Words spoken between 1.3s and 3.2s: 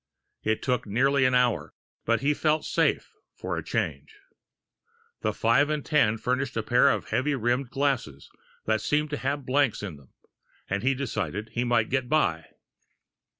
hour, but he felt safe,